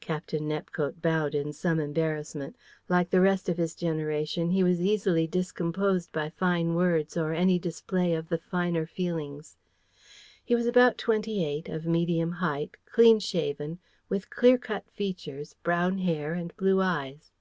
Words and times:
Captain 0.00 0.46
Nepcote 0.46 1.00
bowed 1.00 1.34
in 1.34 1.50
some 1.50 1.80
embarrassment. 1.80 2.54
Like 2.86 3.08
the 3.08 3.22
rest 3.22 3.48
of 3.48 3.56
his 3.56 3.74
generation, 3.74 4.50
he 4.50 4.62
was 4.62 4.82
easily 4.82 5.26
discomposed 5.26 6.12
by 6.12 6.28
fine 6.28 6.74
words 6.74 7.16
or 7.16 7.32
any 7.32 7.58
display 7.58 8.12
of 8.14 8.28
the 8.28 8.36
finer 8.36 8.84
feelings. 8.84 9.56
He 10.44 10.54
was 10.54 10.66
about 10.66 10.98
twenty 10.98 11.42
eight, 11.46 11.70
of 11.70 11.86
medium 11.86 12.30
height, 12.32 12.76
clean 12.84 13.18
shaven, 13.20 13.78
with 14.10 14.28
clear 14.28 14.58
cut 14.58 14.90
features, 14.90 15.54
brown 15.62 15.96
hair, 15.96 16.34
and 16.34 16.54
blue 16.58 16.82
eyes. 16.82 17.32